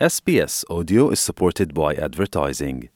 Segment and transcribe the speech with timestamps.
[0.00, 2.88] SBS Audio is supported by advertising.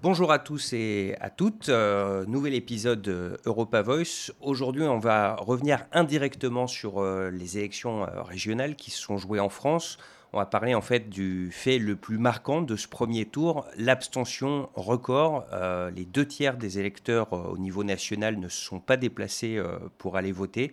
[0.00, 4.30] Bonjour à tous et à toutes, euh, nouvel épisode de Europa Voice.
[4.40, 9.40] Aujourd'hui, on va revenir indirectement sur euh, les élections euh, régionales qui se sont jouées
[9.40, 9.98] en France.
[10.34, 14.70] On va parler en fait du fait le plus marquant de ce premier tour, l'abstention
[14.74, 15.44] record.
[15.52, 19.58] Euh, les deux tiers des électeurs euh, au niveau national ne se sont pas déplacés
[19.58, 20.72] euh, pour aller voter.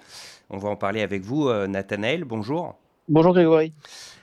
[0.50, 2.24] On va en parler avec vous, Nathanaël.
[2.24, 2.76] Bonjour.
[3.10, 3.74] Bonjour Grégory.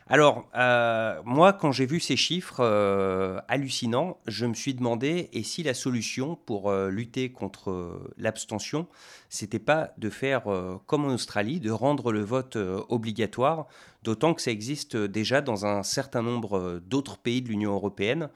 [0.09, 5.43] Alors, euh, moi, quand j'ai vu ces chiffres euh, hallucinants, je me suis demandé, et
[5.43, 8.87] si la solution pour euh, lutter contre l'abstention,
[9.31, 10.45] c'était pas de faire
[10.87, 12.57] comme en Australie, de rendre le vote
[12.89, 13.67] obligatoire,
[14.05, 18.31] d'autant que ça existe déjà dans un certain nombre d'autres pays de l'Union européenne.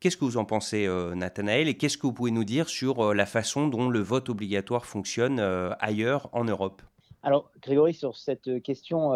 [0.00, 3.24] Qu'est-ce que vous en pensez, Nathanaël, et qu'est-ce que vous pouvez nous dire sur la
[3.24, 5.40] façon dont le vote obligatoire fonctionne
[5.80, 6.82] ailleurs en Europe?
[7.22, 9.12] Alors Grégory, sur cette question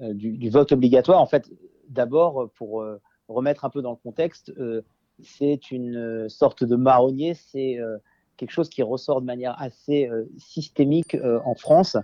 [0.00, 1.50] du, du vote obligatoire, en fait,
[1.88, 4.82] d'abord, pour euh, remettre un peu dans le contexte, euh,
[5.22, 7.98] c'est une euh, sorte de marronnier, c'est euh,
[8.36, 11.96] quelque chose qui ressort de manière assez euh, systémique euh, en France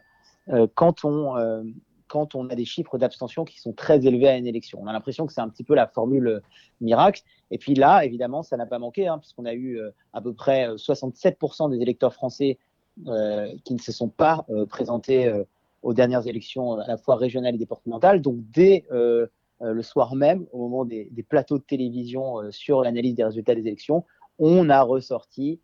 [0.51, 1.63] euh, quand, on, euh,
[2.07, 4.79] quand on a des chiffres d'abstention qui sont très élevés à une élection.
[4.81, 6.41] On a l'impression que c'est un petit peu la formule euh,
[6.81, 7.23] miracle.
[7.51, 10.33] Et puis là, évidemment, ça n'a pas manqué, hein, puisqu'on a eu euh, à peu
[10.33, 12.59] près euh, 67% des électeurs français
[13.07, 15.45] euh, qui ne se sont pas euh, présentés euh,
[15.89, 18.21] aux dernières élections à la fois régionales et départementales.
[18.21, 19.27] Donc dès euh,
[19.63, 23.55] euh, le soir même, au moment des, plateaux de télévision euh, sur l'analyse des résultats
[23.55, 24.05] des élections,
[24.39, 25.61] on a ressorti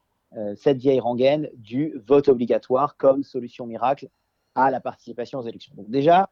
[0.57, 4.09] cette vieille rengaine du vote obligatoire comme solution miracle
[4.57, 5.73] à la participation aux élections.
[5.77, 6.29] Donc déjà,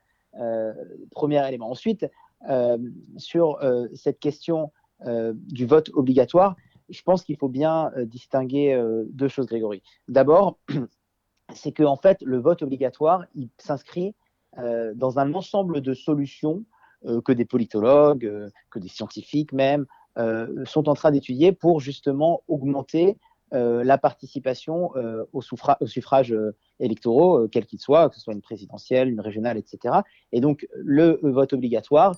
[1.12, 1.70] premier élément.
[1.70, 2.04] Ensuite,
[3.16, 3.60] sur
[3.94, 4.72] cette question
[5.36, 6.56] du vote obligatoire,
[6.88, 8.76] je pense qu'il faut bien distinguer
[9.10, 9.84] deux choses, Grégory.
[10.08, 10.58] D'abord,
[11.54, 14.14] c'est que en fait, le vote obligatoire, il s'inscrit
[14.58, 16.64] euh, dans un ensemble de solutions
[17.06, 19.86] euh, que des politologues, euh, que des scientifiques même,
[20.66, 23.16] sont en train d'étudier pour justement augmenter
[23.50, 28.20] la participation euh, au, suffra- au suffrage euh, électoraux, euh, quel qu'il soit, que ce
[28.20, 30.00] soit une présidentielle, une régionale, etc.
[30.32, 32.14] Et donc, le vote obligatoire,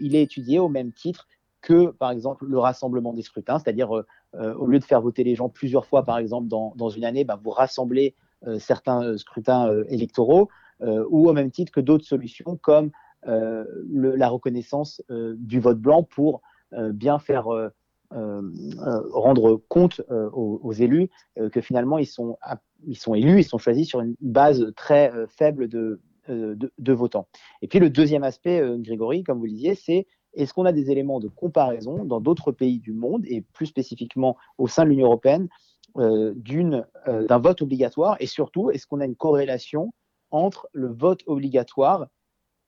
[0.00, 1.26] il est étudié au même titre
[1.60, 5.48] que, par exemple, le rassemblement des scrutins, c'est-à-dire, au lieu de faire voter les gens
[5.48, 8.14] plusieurs fois, par exemple, dans, une année, bah, vous rassemblez
[8.58, 10.48] certains euh, scrutins euh, électoraux,
[10.82, 12.90] euh, ou au même titre que d'autres solutions comme
[13.26, 16.40] euh, la reconnaissance euh, du vote blanc pour
[16.72, 17.68] euh, bien faire euh,
[18.14, 18.40] euh,
[18.86, 22.38] euh, rendre compte euh, aux, élus euh, que finalement ils sont,
[22.86, 26.00] ils sont élus, ils sont choisis sur une base très euh, faible de,
[26.30, 27.26] euh, de, de votants.
[27.60, 30.72] Et puis le deuxième aspect, euh, Grégory, comme vous le disiez, c'est est-ce qu'on a
[30.72, 34.90] des éléments de comparaison dans d'autres pays du monde et plus spécifiquement au sein de
[34.90, 35.48] l'Union européenne euh,
[35.98, 39.92] d'une, euh, d'un vote obligatoire et surtout est-ce qu'on a une corrélation
[40.30, 42.08] entre le vote obligatoire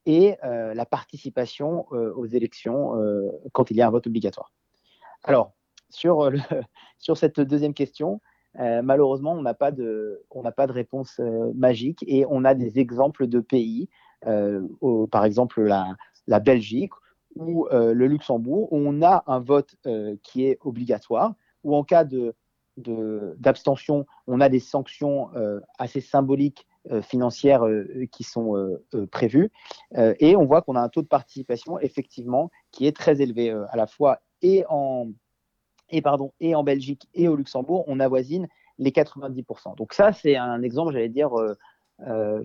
[0.07, 4.53] et euh, la participation euh, aux élections euh, quand il y a un vote obligatoire?
[5.25, 5.53] Alors,
[5.91, 6.31] sur,
[6.99, 8.21] sur cette deuxième question,
[8.59, 10.25] euh, malheureusement, on n'a pas, de,
[10.57, 13.89] pas de réponse euh, magique et on a des exemples de pays,
[14.27, 14.67] euh,
[15.11, 15.95] par exemple la,
[16.27, 16.93] la Belgique
[17.37, 21.85] ou euh, le Luxembourg, où on a un vote euh, qui est obligatoire, ou en
[21.85, 22.35] cas de-
[22.81, 28.79] d'abstention, on a des sanctions euh, assez symboliques euh, financières euh, qui sont
[29.11, 29.51] prévues.
[29.97, 33.77] Et on voit qu'on a un taux de participation, effectivement, qui est très élevé, à
[33.77, 35.09] la fois et en,
[35.91, 38.49] et, pardon, et en Belgique et au Luxembourg, on avoisine
[38.79, 39.77] les 90%.
[39.77, 41.31] Donc ça, c'est un exemple, j'allais dire,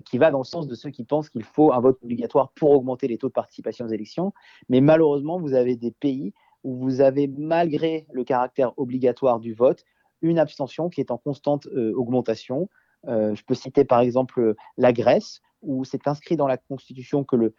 [0.04, 2.72] qui va dans le sens de ceux qui pensent qu'il faut un vote obligatoire pour
[2.72, 4.32] augmenter les taux de participation aux élections.
[4.68, 6.34] Mais malheureusement, vous avez des pays
[6.66, 9.84] où vous avez, malgré le caractère obligatoire du vote,
[10.22, 12.68] une abstention qui est en constante euh, augmentation.
[13.08, 17.36] Euh, je peux citer par exemple la Grèce, où c'est inscrit dans la Constitution que
[17.36, 17.54] le,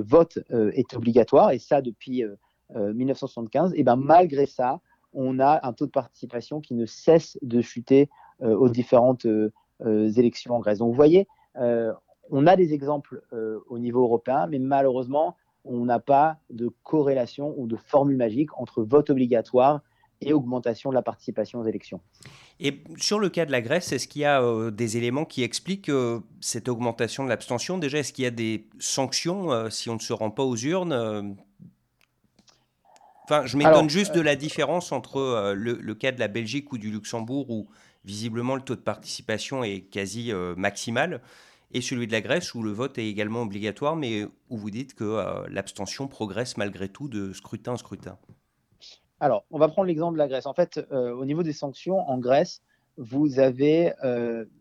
[0.00, 2.36] vote euh, est obligatoire, et ça depuis euh,
[2.76, 3.72] euh, 1975.
[3.74, 4.80] Et ben malgré ça,
[5.12, 8.08] on a un taux de participation qui ne cesse de chuter
[8.40, 9.26] aux différentes
[9.84, 10.78] élections en Grèce.
[10.78, 11.26] Donc vous voyez,
[11.56, 13.20] on a des exemples
[13.68, 18.84] au niveau européen, mais malheureusement, on n'a pas de corrélation ou de formule magique entre
[18.84, 19.80] vote obligatoire
[20.20, 22.00] et augmentation de la participation aux élections.
[22.58, 25.42] Et sur le cas de la Grèce, est-ce qu'il y a euh, des éléments qui
[25.42, 27.78] expliquent euh, cette augmentation de l'abstention?
[27.78, 30.56] Déjà, est-ce qu'il y a des sanctions euh, si on ne se rend pas aux
[30.56, 31.36] urnes
[33.24, 36.78] Enfin, je m'étonne juste de la différence entre le, le cas de la Belgique ou
[36.78, 37.68] du Luxembourg, où
[38.04, 41.22] visiblement le taux de participation est quasi maximal,
[41.70, 44.94] et celui de la Grèce, où le vote est également obligatoire, mais où vous dites
[44.94, 48.18] que l'abstention progresse malgré tout de scrutin en scrutin.
[49.20, 50.46] Alors, on va prendre l'exemple de la Grèce.
[50.46, 52.62] En fait, au niveau des sanctions, en Grèce,
[52.96, 53.92] vous avez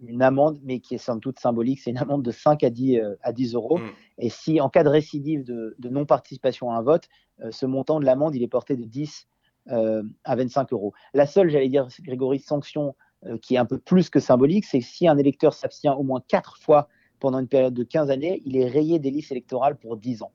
[0.06, 3.02] une amende, mais qui est somme toute symbolique, c'est une amende de 5 à 10,
[3.22, 3.78] à 10 euros.
[3.78, 3.90] Mm.
[4.20, 7.08] Et si en cas de récidive de, non-participation à un vote,
[7.52, 9.28] ce montant de l'amende, il est porté de 10
[9.68, 10.94] à 25 euros.
[11.14, 12.96] La seule, j'allais dire, Grégory, sanction
[13.42, 16.58] qui est un peu plus que symbolique, c'est si un électeur s'abstient au moins 4
[16.58, 16.88] fois
[17.20, 20.32] pendant une période de 15 années, il est rayé des listes électorales pour 10 ans.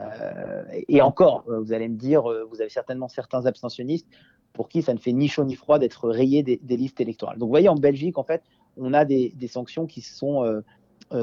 [0.00, 4.08] Euh, et encore, euh, vous allez me dire, euh, vous avez certainement certains abstentionnistes
[4.52, 7.38] pour qui ça ne fait ni chaud ni froid d'être rayé des, listes électorales.
[7.38, 8.42] Donc vous voyez, en Belgique, en fait,
[8.76, 10.62] on a des, sanctions qui sont,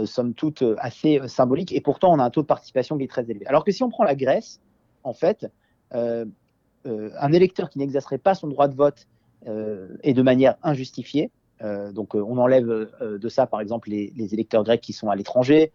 [0.03, 3.29] somme toute, assez symboliques, et pourtant on a un taux de participation qui est très
[3.31, 3.47] élevé.
[3.47, 4.59] Alors que si on prend la Grèce,
[5.03, 5.47] en fait,
[5.94, 9.07] un électeur qui n'exercerait pas son droit de vote
[9.45, 11.31] et de manière injustifiée,
[11.94, 12.68] donc on enlève
[13.01, 15.71] de ça, par exemple, les, électeurs grecs qui sont à l'étranger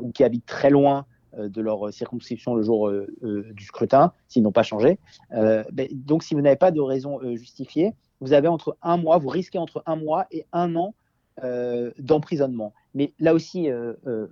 [0.00, 4.12] ou qui habitent très loin euh, de leur circonscription le jour euh, euh, du scrutin,
[4.28, 4.98] s'ils n'ont pas changé.
[5.30, 9.28] Ben, donc, si vous n'avez pas de raison justifiée, vous avez entre un mois, vous
[9.28, 10.94] risquez entre un mois et un an
[11.98, 12.72] d'emprisonnement.
[12.94, 13.68] Mais là aussi,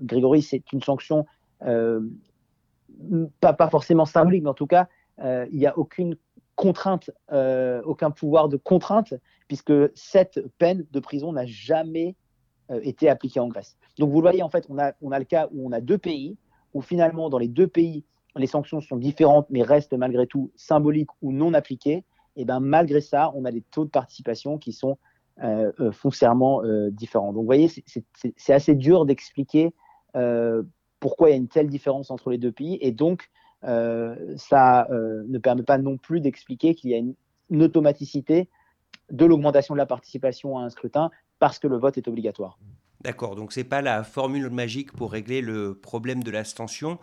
[0.03, 1.25] Grégory, c'est une sanction
[1.61, 4.89] pas, pas, forcément symbolique, mais en tout cas,
[5.23, 6.17] il n'y a aucune
[6.57, 7.11] contrainte,
[7.85, 9.15] aucun pouvoir de contrainte,
[9.47, 12.17] puisque cette peine de prison n'a jamais
[12.83, 13.77] été appliquée en Grèce.
[13.99, 15.99] Donc vous voyez, en fait, on a, on a le cas où on a deux
[15.99, 16.37] pays
[16.77, 18.05] où finalement, dans les deux pays,
[18.37, 22.05] les sanctions sont différentes, mais restent malgré tout symboliques ou non appliquées,
[22.37, 24.99] et ben malgré ça, on a des taux de participation qui sont
[25.43, 27.33] euh, euh, foncièrement euh, différents.
[27.33, 27.71] Donc, vous voyez,
[28.37, 29.73] c'est assez dur d'expliquer
[31.01, 33.31] pourquoi il y a une telle différence entre les deux pays, et donc
[33.63, 37.15] ça ne permet pas non plus d'expliquer qu'il y a une,
[37.63, 38.51] automaticité
[39.11, 42.59] de l'augmentation de la participation à un scrutin parce que le vote est obligatoire.
[43.07, 46.99] D'accord, donc ce n'est pas la formule magique pour régler le problème de l'abstention.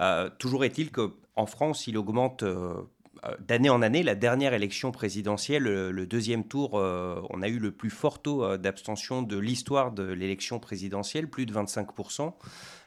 [0.00, 2.74] Euh, toujours est-il qu'en France, il augmente euh,
[3.24, 4.04] euh, d'année en année.
[4.04, 9.22] La dernière élection présidentielle, le, deuxième tour, on a eu le plus fort taux d'abstention
[9.22, 12.34] de l'histoire de l'élection présidentielle, plus de 25%.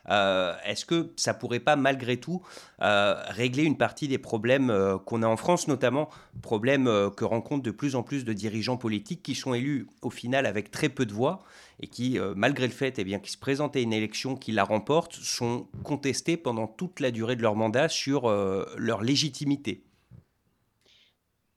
[0.09, 2.41] Euh, est-ce que ça pourrait pas malgré tout
[2.81, 6.09] euh, régler une partie des problèmes euh, qu'on a en France, notamment
[6.41, 10.45] problèmes que rencontrent de plus en plus de dirigeants politiques qui sont élus au final
[10.45, 11.43] avec très peu de voix
[11.79, 14.63] et qui, malgré le fait eh bien, qu'ils se présentent à une élection, qu'ils la
[14.63, 18.29] remportent, sont contestés pendant toute la durée de leur mandat sur
[18.77, 19.83] leur légitimité?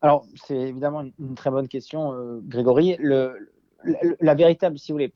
[0.01, 2.97] Alors, c'est évidemment une, très bonne question, Grégory.
[4.21, 5.13] La, véritable, si vous voulez,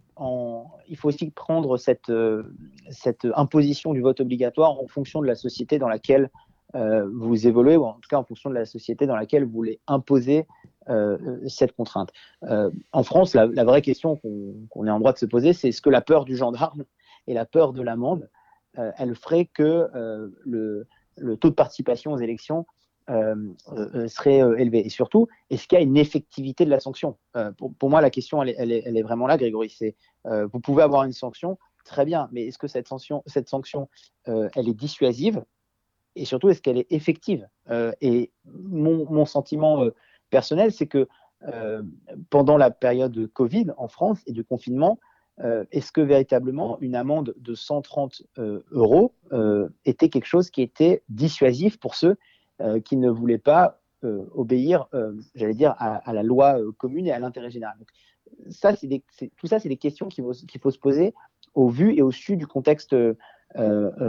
[0.88, 2.43] il faut aussi prendre cette, euh,
[2.91, 6.31] cette imposition du vote obligatoire en fonction de la société dans laquelle
[6.75, 9.53] euh, vous évoluez, ou en tout cas en fonction de la société dans laquelle vous
[9.53, 10.47] voulez imposer
[10.88, 12.11] euh, cette contrainte.
[12.43, 15.91] en France, la, vraie question qu'on est en droit de se poser, c'est est-ce que
[15.91, 16.85] la peur du gendarme
[17.26, 18.29] et la peur de l'amende,
[18.75, 19.88] elle ferait que
[20.44, 20.87] le,
[21.37, 22.64] taux de participation aux élections
[23.09, 27.17] serait euh, élevé Et surtout, est-ce qu'il y a une effectivité de la sanction?
[27.79, 29.71] Pour, moi, la question, elle est, vraiment là, Grégory.
[29.71, 33.89] C'est, vous pouvez avoir une sanction, très bien, mais est-ce que cette sanction, cette sanction
[34.27, 35.45] elle est dissuasive?
[36.17, 37.49] Et surtout, est-ce qu'elle est effective?
[38.01, 39.85] Et mon, sentiment
[40.31, 41.09] personnel, c'est que
[42.29, 44.99] pendant la période de Covid en France et de confinement,
[45.71, 48.23] est-ce que véritablement une amende de 130
[48.73, 49.15] euros
[49.85, 52.17] était quelque chose qui était dissuasif pour ceux euh,
[52.85, 57.19] qui ne voulaient pas euh, obéir, euh, j'allais dire, à, la loi commune et à
[57.19, 57.77] l'intérêt général.
[58.49, 59.03] ça, c'est
[59.37, 61.15] tout ça, c'est des questions qu'il faut, se poser
[61.55, 62.95] au vu et au su du contexte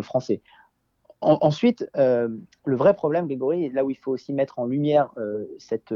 [0.01, 0.43] français.
[1.21, 5.09] ensuite, le vrai problème, Grégory, là où il faut aussi mettre en lumière
[5.57, 5.91] cette,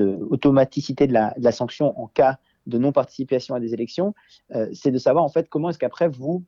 [0.00, 4.14] automaticité de la, de la, sanction en cas de non-participation à des élections,
[4.72, 6.44] c'est de savoir en fait comment est-ce qu'après vous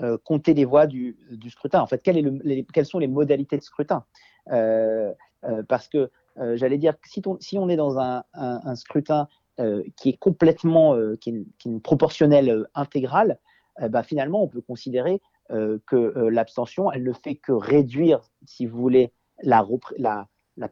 [0.00, 1.16] euh, compter les voix du,
[1.50, 1.80] scrutin.
[1.80, 4.04] En fait, quelles sont les modalités de scrutin
[4.50, 5.12] euh,
[5.44, 6.10] euh, Parce que
[6.54, 9.28] j'allais dire, si, si, on est dans un, scrutin
[9.96, 13.38] qui est complètement, qui est, une, proportionnelle intégrale,
[13.90, 15.20] bah, finalement, on peut considérer
[15.50, 19.62] que l'abstention, elle ne fait que réduire, si vous voulez, la,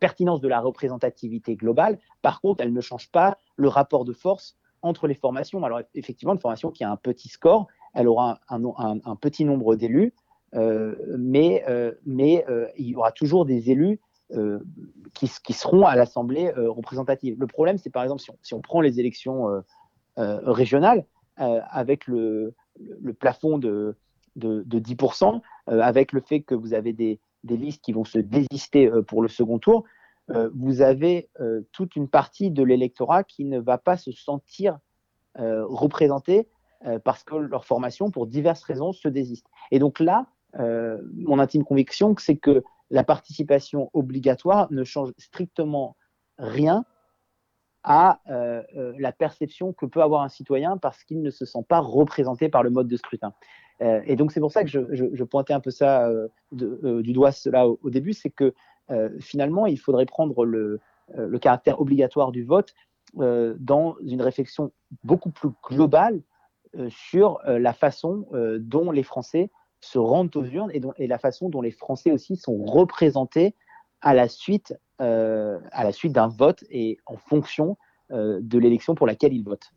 [0.00, 1.98] pertinence de la représentativité globale.
[2.22, 5.62] Par contre, elle ne change pas le rapport de force entre les formations.
[5.62, 10.12] Alors, effectivement, une formation qui a un petit score, elle aura un, petit nombre d'élus,
[10.54, 14.00] euh, mais, euh, euh, il y aura toujours des élus
[15.14, 17.36] qui, seront à l'Assemblée représentative.
[17.38, 19.62] Le problème, c'est par exemple, si on, prend les élections
[20.16, 21.04] régionales,
[21.36, 22.54] avec le,
[23.18, 23.96] plafond de,
[24.36, 29.20] de, 10%, avec le fait que vous avez des, listes qui vont se désister pour
[29.20, 29.82] le second tour,
[30.54, 31.28] vous avez
[31.72, 34.78] toute une partie de l'électorat qui ne va pas se sentir
[35.34, 36.46] représenté
[36.86, 39.46] euh, parce que leur formation, pour diverses raisons, se désiste.
[39.70, 40.26] Et donc là,
[40.58, 45.96] euh, mon intime conviction, c'est que la participation obligatoire ne change strictement
[46.38, 46.86] rien
[47.84, 48.62] à euh,
[48.98, 52.62] la perception que peut avoir un citoyen parce qu'il ne se sent pas représenté par
[52.62, 53.32] le mode de scrutin.
[54.04, 56.06] Et donc c'est pour ça que je, pointais un peu ça
[56.52, 58.52] du doigt cela au, début, c'est que
[59.20, 60.80] finalement il faudrait prendre le
[61.40, 62.74] caractère obligatoire du vote
[63.14, 64.70] dans une réflexion
[65.02, 66.20] beaucoup plus globale
[66.88, 68.26] sur la façon
[68.58, 69.50] dont les Français
[69.80, 73.54] se rendent aux urnes et, la façon dont les Français aussi sont représentés
[74.02, 75.58] à la suite, euh,
[75.92, 77.76] suite d'un vote et en fonction
[78.10, 79.72] euh, de l'élection pour laquelle ils votent.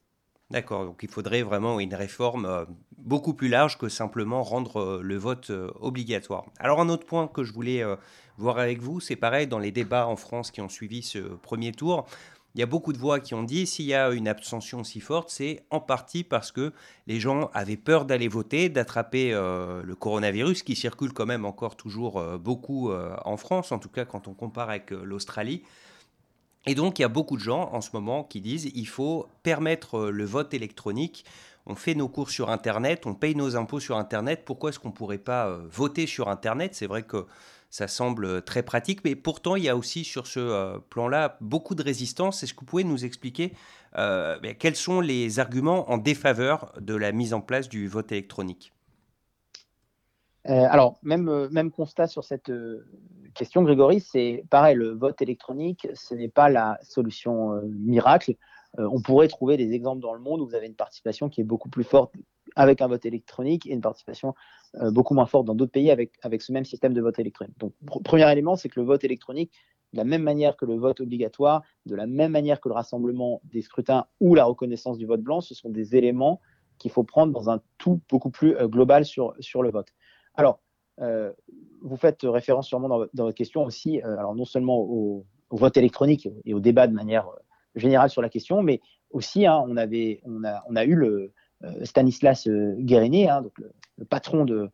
[0.49, 2.65] D'accord, donc il faudrait vraiment une réforme euh,
[2.97, 6.45] beaucoup plus large que simplement rendre le vote obligatoire.
[6.59, 7.83] Alors un autre point que je voulais
[8.37, 11.71] voir avec vous, c'est pareil dans les débats en France qui ont suivi ce premier
[11.71, 12.05] tour,
[12.55, 14.99] il y a beaucoup de voix qui ont dit s'il y a une abstention si
[14.99, 16.71] forte, c'est en partie parce que
[17.07, 21.75] les gens avaient peur d'aller voter, d'attraper euh, le coronavirus qui circule quand même encore
[21.75, 25.63] toujours euh, beaucoup euh, en France, en tout cas quand on compare avec l'Australie.
[26.67, 29.27] Et donc il y a beaucoup de gens en ce moment qui disent il faut
[29.41, 31.25] permettre le vote électronique.
[31.65, 34.43] On fait nos cours sur Internet, on paye nos impôts sur Internet.
[34.45, 36.75] Pourquoi est-ce qu'on ne pourrait pas voter sur Internet?
[36.75, 37.25] C'est vrai que
[37.73, 41.73] ça semble très pratique, mais pourtant il y a aussi sur ce euh, plan-là beaucoup
[41.73, 42.43] de résistance.
[42.43, 43.53] Est-ce que vous pouvez nous expliquer
[43.97, 48.73] euh, quels sont les arguments en défaveur de la mise en place du vote électronique?
[50.49, 52.51] Euh, alors, même, même constat sur cette
[53.33, 58.35] question, Grégory, c'est pareil, le vote électronique, ce n'est pas la solution miracle.
[58.77, 61.43] On pourrait trouver des exemples dans le monde où vous avez une participation qui est
[61.43, 62.13] beaucoup plus forte
[62.55, 64.35] avec un vote électronique et une participation
[64.75, 67.57] euh, beaucoup moins forte dans d'autres pays avec, avec ce même système de vote électronique.
[67.59, 69.51] Donc, premier élément, c'est que le vote électronique,
[69.93, 73.41] de la même manière que le vote obligatoire, de la même manière que le rassemblement
[73.43, 76.41] des scrutins ou la reconnaissance du vote blanc, ce sont des éléments
[76.79, 79.89] qu'il faut prendre dans un tout beaucoup plus euh, global sur, sur le vote.
[80.35, 80.59] Alors,
[80.99, 81.31] euh,
[81.81, 86.27] vous faites référence sûrement dans, dans votre question aussi, alors non seulement au, vote électronique
[86.45, 87.29] et au débat de manière
[87.75, 91.33] générale sur la question, mais aussi, hein, on, avait, on, a, on a eu le,
[91.83, 92.47] Stanislas
[92.79, 94.69] Guérini, hein, donc le, patron de,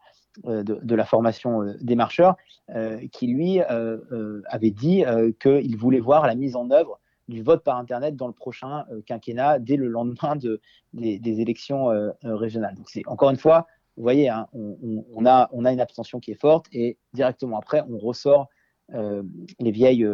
[0.46, 2.38] euh, de, la formation euh, des marcheurs,
[2.70, 5.04] euh, qui lui avait dit
[5.42, 9.60] qu'il voulait voir la mise en œuvre du vote par Internet dans le prochain quinquennat
[9.60, 10.62] dès le lendemain de,
[10.94, 11.90] des, élections
[12.24, 12.76] régionales.
[12.76, 16.40] Donc encore une fois, vous voyez, hein, on, a, on a une abstention qui est
[16.40, 18.48] forte et directement après, on ressort
[18.92, 20.08] les vieilles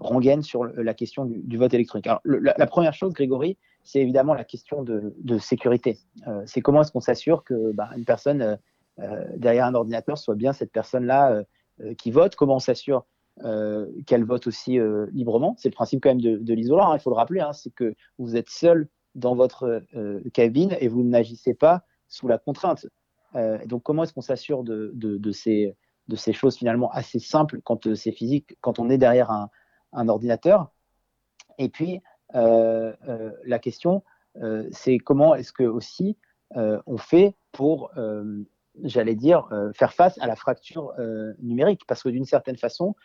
[0.00, 2.06] rengaines sur la question du, vote électronique.
[2.06, 5.98] Alors, la, première chose, Grégory, c'est évidemment la question de, sécurité.
[6.26, 8.56] Euh, c'est comment est-ce qu'on s'assure que bah, une personne euh,
[8.98, 11.42] euh, derrière un ordinateur soit bien cette personne-là
[11.96, 13.06] qui vote, comment on s'assure
[14.06, 14.78] qu'elle vote aussi
[15.12, 15.54] librement?
[15.56, 17.72] C'est le principe quand même de, de l'isoloir, hein, il faut le rappeler, hein, c'est
[17.72, 19.82] que vous êtes seul dans votre
[20.34, 22.86] cabine et vous n'agissez pas sous la contrainte.
[23.64, 28.78] donc comment est-ce qu'on s'assure de ces choses finalement assez simples quand c'est physique, quand
[28.78, 29.48] on est derrière un,
[29.92, 30.72] un ordinateur
[31.58, 32.00] Et puis,
[32.34, 34.02] euh, euh, la question,
[34.40, 36.16] euh, c'est comment est-ce que aussi
[36.86, 37.92] on fait pour,
[38.82, 40.92] j'allais dire, faire face à la fracture
[41.38, 42.96] numérique Parce que d'une certaine façon,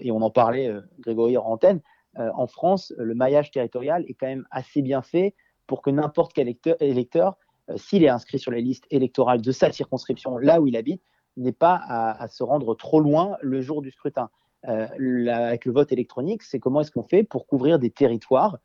[0.00, 1.80] et on en parlait, Grégory, en antenne,
[2.14, 5.34] en France, le maillage territorial est quand même assez bien fait
[5.66, 7.36] pour que n'importe quel électeur,
[7.74, 11.02] s'il est inscrit sur les listes électorales de sa circonscription, là où il habite,
[11.36, 14.30] n'ait pas à, se rendre trop loin le jour du scrutin.
[14.66, 14.86] Euh,
[15.28, 18.58] avec le vote électronique, c'est comment est-ce qu'on fait pour couvrir des territoires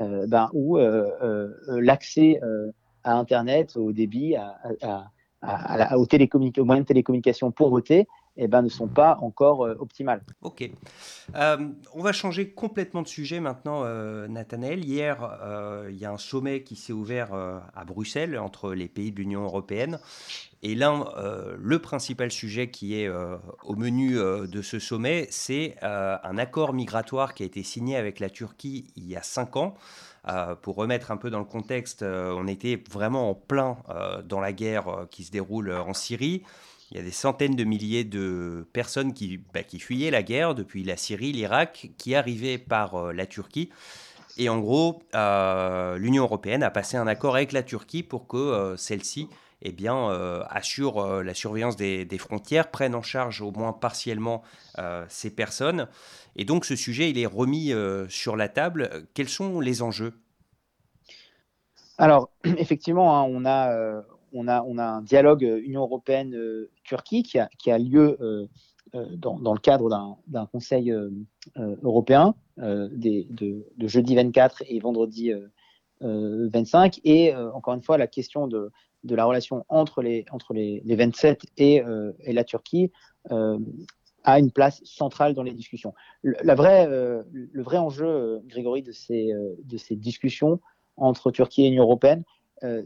[0.00, 2.40] euh, ben, où euh, l'accès
[3.02, 5.10] à Internet, au débit, à,
[5.96, 10.22] aux, aux, moyens de télécommunication pour voter eh ben, ne sont pas encore optimales.
[10.42, 10.70] Ok.
[11.34, 13.84] on va changer complètement de sujet maintenant,
[14.28, 14.84] Nathanaël.
[14.84, 15.18] Hier,
[15.88, 19.42] il y a un sommet qui s'est ouvert à Bruxelles entre les pays de l'Union
[19.42, 19.98] européenne.
[20.62, 25.26] Et là, euh, le principal sujet qui est euh, au menu euh, de ce sommet,
[25.30, 29.56] c'est un accord migratoire qui a été signé avec la Turquie il y a cinq
[29.56, 29.74] ans.
[30.62, 33.78] pour remettre un peu dans le contexte, on était vraiment en plein
[34.24, 36.42] dans la guerre qui se déroule en Syrie.
[36.90, 40.54] Il y a des centaines de milliers de personnes qui, bah, qui fuyaient la guerre
[40.54, 43.70] depuis la Syrie, l'Irak, qui arrivaient par la Turquie.
[44.38, 49.28] Et en gros, l'Union européenne a passé un accord avec la Turquie pour que celle-ci
[49.62, 54.42] eh bien, euh, euh, la surveillance des, frontières, prennent en charge au moins partiellement
[54.78, 55.88] euh, ces personnes.
[56.36, 57.72] Et donc ce sujet, il est remis
[58.08, 59.06] sur la table.
[59.14, 60.14] Quels sont les enjeux?
[61.98, 67.78] Alors, effectivement, hein, on, a, on, a, un dialogue Union européenne-Turquie qui a, qui a,
[67.78, 68.18] lieu
[68.92, 70.92] dans, le cadre d'un Conseil
[71.56, 75.32] européen de, jeudi 24 et vendredi
[76.00, 77.00] 25.
[77.04, 78.70] Et encore une fois, la question de
[79.04, 82.90] la relation entre les, entre les, 27 et, euh, la Turquie
[83.30, 83.58] euh,
[84.24, 85.94] a une place centrale dans les discussions.
[86.22, 89.32] Le, vrai enjeu, Grégory, de ces,
[89.64, 90.60] de ces discussions
[90.96, 92.24] entre Turquie et l'Union européenne,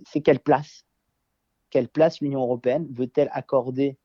[0.04, 0.84] c'est quelle place,
[1.75, 3.99] quelle place l'Union européenne veut-elle accorder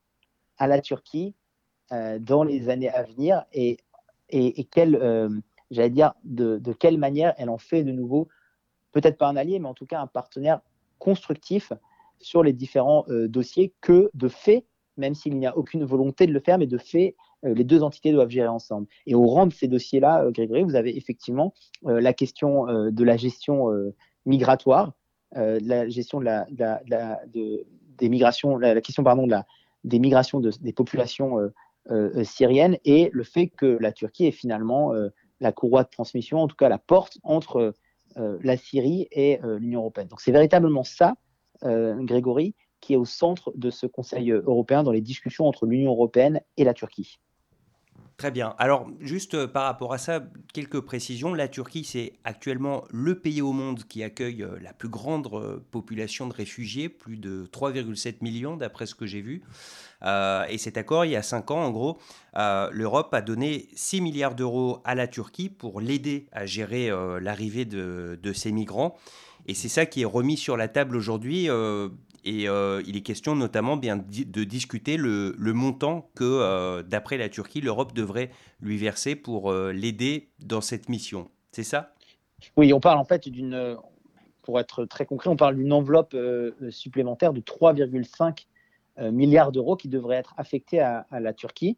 [0.58, 1.36] à la Turquie
[1.92, 3.78] dans les années à venir et,
[4.32, 8.28] dire, de, quelle manière elle en fait de nouveau,
[8.92, 10.62] peut-être pas un allié, mais en tout cas un partenaire
[10.98, 11.72] constructif
[12.20, 14.66] sur les différents euh, dossiers que de fait,
[14.98, 17.84] même s'il n'y a aucune volonté de le faire, mais de fait, euh, les deux
[17.84, 18.88] entités doivent gérer ensemble.
[19.06, 23.16] Et au rang de ces dossiers-là, euh, Grégory, vous avez effectivement la question de la
[23.16, 23.68] gestion
[24.26, 24.94] migratoire,
[25.33, 26.48] la gestion de la,
[27.33, 27.65] de,
[27.98, 29.45] des migrations, la, question pardon de la,
[29.83, 31.38] des migrations des populations
[32.24, 34.91] syriennes et le fait que la Turquie est finalement
[35.39, 37.74] la courroie de transmission, en tout cas la porte entre
[38.15, 40.07] la Syrie et l'Union européenne.
[40.07, 41.15] Donc c'est véritablement ça
[41.65, 45.91] euh, Grégory, qui est au centre de ce Conseil européen dans les discussions entre l'Union
[45.91, 47.19] européenne et la Turquie.
[48.20, 48.54] Très bien.
[48.58, 50.22] Alors, juste euh, par rapport à ça,
[50.54, 51.34] quelques précisions.
[51.34, 55.30] La Turquie, c'est actuellement le pays au monde qui accueille euh, la plus grande
[55.72, 59.42] population de réfugiés, plus de 3,7 millions d'après ce que j'ai vu.
[60.04, 61.98] et cet accord, il y a 5 ans, en gros,
[62.36, 66.90] l'Europe a donné 6 milliards d'euros à la Turquie pour l'aider à gérer
[67.22, 68.98] l'arrivée de, ces migrants.
[69.48, 71.48] Et c'est ça qui est remis sur la table aujourd'hui.
[72.26, 77.18] Euh, et euh, il est question notamment bien de discuter le, montant que, euh, d'après
[77.18, 81.30] la Turquie, l'Europe devrait lui verser pour l'aider dans cette mission.
[81.52, 81.94] C'est ça?
[82.56, 83.78] Oui, on parle en fait d'une,
[84.44, 86.16] pour être très concret, on parle d'une enveloppe
[86.70, 88.46] supplémentaire de 3,5
[89.12, 91.78] milliards d'euros qui devrait être affectée à, la Turquie.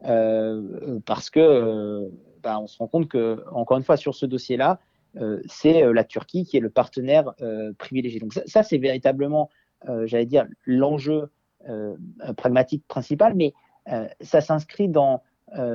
[0.00, 2.10] parce que
[2.42, 4.80] bah, on se rend compte que, encore une fois, sur ce dossier-là,
[5.16, 8.18] euh, c'est euh, la Turquie qui est le partenaire euh, privilégié.
[8.18, 9.50] Donc ça, c'est véritablement,
[10.04, 11.30] j'allais dire, l'enjeu
[12.36, 13.54] pragmatique principal, mais
[14.20, 15.22] ça s'inscrit dans,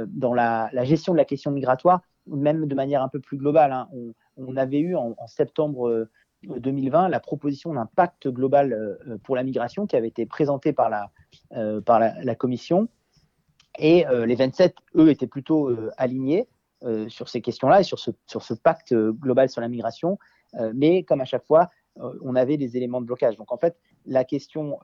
[0.08, 3.72] dans la, gestion de la question migratoire, même de manière un peu plus globale.
[3.72, 3.90] Hein.
[4.38, 6.08] On, avait eu en, septembre
[6.44, 11.12] 2020 la proposition d'un pacte global pour la migration qui avait été présentée par la,
[11.82, 12.90] par la, Commission.
[13.80, 16.48] Et les 27, eux, étaient plutôt alignés.
[16.84, 20.20] Euh, sur ces questions-là et sur ce, sur ce pacte euh, global sur la migration.
[20.60, 21.72] Euh, mais comme à chaque fois,
[22.22, 23.38] on avait des éléments de blocage.
[23.38, 24.80] Donc en fait, la question,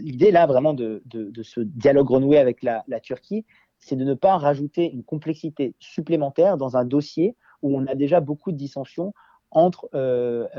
[0.00, 1.02] l'idée là vraiment de,
[1.42, 3.44] ce dialogue renoué avec la, Turquie,
[3.78, 8.20] c'est de ne pas rajouter une complexité supplémentaire dans un dossier où on a déjà
[8.20, 9.12] beaucoup de dissensions
[9.50, 9.88] entre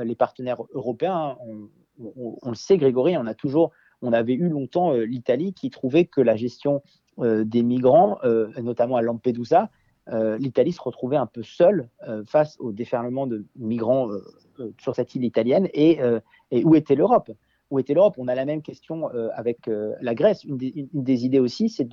[0.04, 1.38] les partenaires européens.
[1.42, 1.70] On,
[2.42, 6.22] on, le sait, Grégory, on a toujours, on avait eu longtemps l'Italie qui trouvait que
[6.22, 6.82] la gestion
[7.18, 8.20] des migrants,
[8.58, 13.46] notamment à Lampedusa, euh, l'Italie se retrouvait un peu seule euh, face au déferlement de
[13.56, 15.68] migrants euh, sur cette île italienne.
[15.74, 16.00] Et,
[16.52, 17.32] où était l'Europe?
[17.72, 18.16] Où était l'Europe?
[18.18, 20.44] On a la même question avec la Grèce.
[20.44, 21.90] Une des, idées aussi, c'est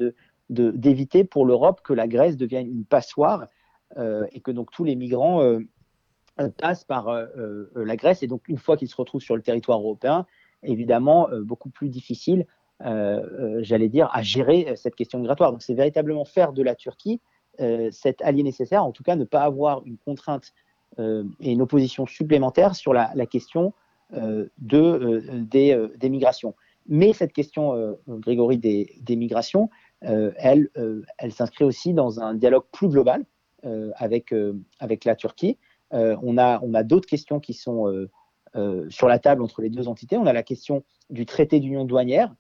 [0.51, 3.47] d'éviter pour l'Europe que la Grèce devienne une passoire
[3.97, 5.59] et que donc tous les migrants
[6.59, 7.11] passent par
[7.75, 8.23] la Grèce.
[8.23, 10.27] Et donc, une fois qu'ils se retrouvent sur le territoire européen,
[10.63, 12.47] évidemment, beaucoup plus difficile,
[12.81, 15.51] j'allais dire, à gérer cette question migratoire.
[15.51, 19.25] Donc, c'est véritablement faire de la Turquie euh, cet allié nécessaire, en tout cas ne
[19.25, 20.53] pas avoir une contrainte
[20.99, 23.73] euh, et une opposition supplémentaire sur la, question
[24.13, 26.55] euh, de, des, migrations.
[26.87, 30.69] Mais cette question, Grégory, des, migrations, elle,
[31.19, 33.25] elle s'inscrit aussi dans un dialogue plus global
[33.95, 34.35] avec,
[34.81, 35.59] avec la Turquie.
[35.93, 38.09] on a, on a d'autres questions qui sont
[38.89, 40.17] sur la table entre les deux entités.
[40.17, 42.35] On a la question du traité d'union douanière,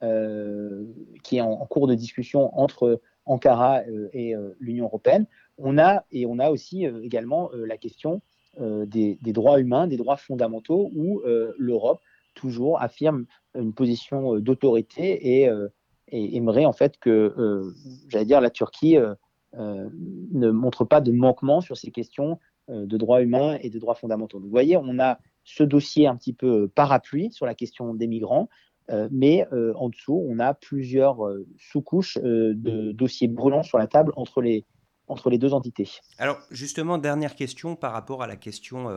[0.00, 5.26] qui est en, cours de discussion entre Ankara euh, et euh, l'Union européenne.
[5.58, 8.20] On a, et on a aussi euh, également la question
[8.58, 11.22] des, droits humains, des droits fondamentaux, où
[11.58, 12.00] l'Europe
[12.34, 15.48] toujours affirme une position d'autorité et,
[16.10, 17.72] aimerait en fait que,
[18.08, 18.96] j'allais dire, la Turquie
[19.54, 24.40] ne montre pas de manquement sur ces questions de droits humains et de droits fondamentaux.
[24.40, 28.48] vous voyez, on a ce dossier un petit peu parapluie sur la question des migrants,
[28.90, 33.86] euh, mais euh, en dessous, on a plusieurs euh, sous-couches de dossiers brûlants sur la
[33.86, 34.64] table entre les,
[35.08, 35.88] entre les deux entités.
[36.18, 38.88] Alors justement, dernière question par rapport à la question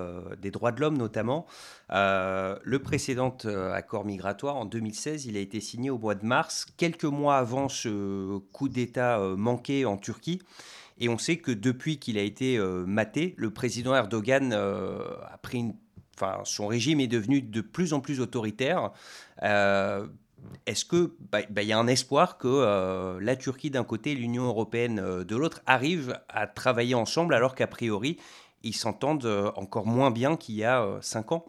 [0.41, 1.45] des droits de l'homme notamment.
[1.89, 3.35] le précédent
[3.73, 7.69] accord migratoire en 2016, il a été signé au mois de mars, quelques mois avant
[7.69, 10.41] ce coup d'État manqué en Turquie.
[10.99, 15.73] Et on sait que depuis qu'il a été maté, le président Erdogan a pris une
[16.43, 18.91] son régime est devenu de plus en plus autoritaire.
[19.43, 20.05] Euh,
[20.65, 24.11] est-ce que bah, bah, il y a un espoir que euh, la Turquie d'un côté
[24.11, 28.17] et l'Union européenne euh, de l'autre arrivent à travailler ensemble alors qu'a priori
[28.63, 31.45] ils s'entendent encore moins bien qu'il y a cinq ans?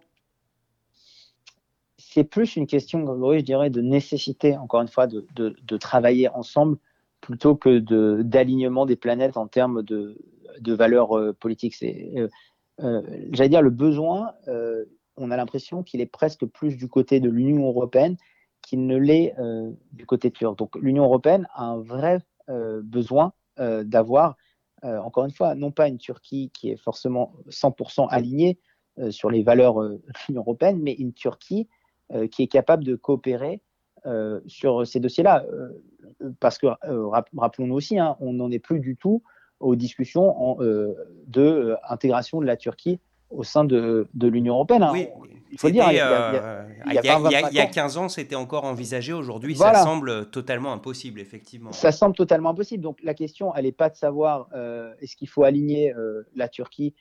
[1.99, 3.05] C'est plus une question,
[3.35, 6.79] je dirais, de nécessité, encore une fois, de, travailler ensemble
[7.21, 7.81] plutôt que
[8.23, 10.17] d'alignement des planètes en termes de,
[10.65, 11.77] valeurs politiques.
[13.31, 14.35] J'allais dire, le besoin,
[15.17, 18.17] on a l'impression qu'il est presque plus du côté de l'Union européenne
[18.63, 19.35] qu'il ne l'est
[19.93, 20.59] du côté turc.
[20.59, 22.19] Donc l'Union européenne a un vrai
[22.49, 24.37] besoin d'avoir,
[24.83, 28.59] encore une fois, non pas une Turquie qui est forcément 100% alignée
[29.11, 31.69] sur les valeurs de l'Union européenne, mais une Turquie
[32.31, 33.63] qui est capable de coopérer
[34.05, 35.45] euh, sur ces dossiers-là.
[35.53, 35.81] Euh,
[36.41, 39.23] parce que, euh, rappelons-nous aussi, hein, on n'en est plus du tout
[39.63, 40.57] aux discussions
[41.27, 44.83] de intégration de la Turquie au sein de, de l'Union européenne.
[44.83, 44.91] Hein.
[44.93, 45.09] Oui,
[45.51, 45.87] il faut dire.
[45.91, 49.13] Il y, a, il, y a, 15 ans, c'était encore envisagé.
[49.13, 51.73] Aujourd'hui, ça semble totalement impossible, effectivement.
[51.73, 52.83] Ça semble totalement impossible.
[52.83, 54.49] Donc la question, elle n'est pas de savoir
[55.01, 55.95] est-ce qu'il faut aligner
[56.35, 56.95] la Turquie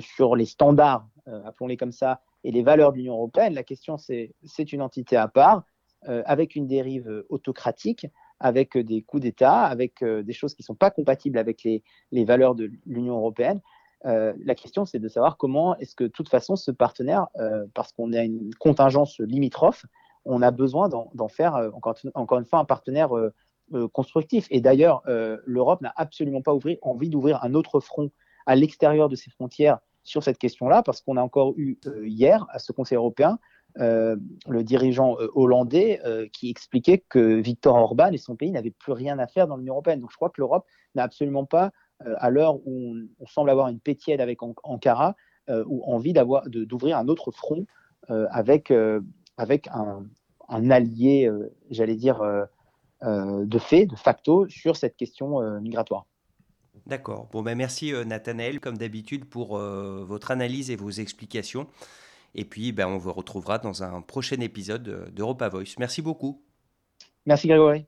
[0.00, 3.54] sur les standards, appelons-les comme ça, et les valeurs de l'Union européenne.
[3.54, 5.62] La question, c'est c'est une entité à part.
[6.08, 8.06] Euh, avec une dérive euh, autocratique,
[8.40, 12.24] avec euh, des coups d'État, avec des choses qui ne sont pas compatibles avec les,
[12.24, 13.60] valeurs de l'Union européenne.
[14.04, 17.28] la question, c'est de savoir comment est-ce que, de toute façon, ce partenaire,
[17.74, 19.84] parce qu'on a une contingence limitrophe,
[20.24, 23.10] on a besoin d'en faire, encore, une fois, un partenaire
[23.92, 24.46] constructif.
[24.50, 25.02] Et d'ailleurs,
[25.44, 28.10] l'Europe n'a absolument pas envie d'ouvrir un autre front
[28.46, 32.58] à l'extérieur de ses frontières sur cette question-là, parce qu'on a encore eu hier, à
[32.58, 33.38] ce Conseil européen,
[33.78, 34.16] euh,
[34.48, 38.92] le dirigeant euh, hollandais euh, qui expliquait que Viktor Orban et son pays n'avaient plus
[38.92, 40.00] rien à faire dans l'Union européenne.
[40.00, 41.70] Donc je crois que l'Europe n'a absolument pas,
[42.16, 45.16] à l'heure où on, semble avoir une pétienne avec Ankara,
[45.66, 46.14] ou envie
[46.46, 47.66] d'ouvrir un autre front
[48.08, 48.72] avec,
[49.36, 51.30] avec un, allié,
[51.68, 52.22] j'allais dire,
[53.02, 56.06] de fait, de facto, sur cette question migratoire.
[56.86, 57.28] D'accord.
[57.32, 61.66] Bon, ben merci Nathanaël, comme d'habitude, pour votre analyse et vos explications.
[62.34, 65.74] Et puis, ben, on vous retrouvera dans un prochain épisode d'Europa Voice.
[65.78, 66.42] Merci beaucoup.
[67.26, 67.86] Merci Grégory.